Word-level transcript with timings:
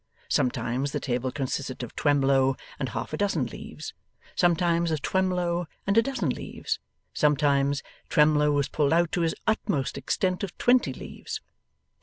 Sometimes, 0.29 0.93
the 0.93 0.99
table 0.99 1.31
consisted 1.31 1.83
of 1.83 1.95
Twemlow 1.95 2.55
and 2.79 2.89
half 2.89 3.13
a 3.13 3.17
dozen 3.17 3.45
leaves; 3.45 3.93
sometimes, 4.33 4.89
of 4.89 5.03
Twemlow 5.03 5.67
and 5.85 5.95
a 5.95 6.01
dozen 6.01 6.29
leaves; 6.29 6.79
sometimes, 7.13 7.83
Twemlow 8.09 8.51
was 8.51 8.67
pulled 8.67 8.93
out 8.93 9.11
to 9.11 9.21
his 9.21 9.35
utmost 9.45 9.99
extent 9.99 10.43
of 10.43 10.57
twenty 10.57 10.91
leaves. 10.91 11.39